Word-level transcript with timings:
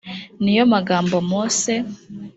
ni 0.43 0.51
yo 0.57 0.63
magambo 0.73 1.15
mose 1.31 1.71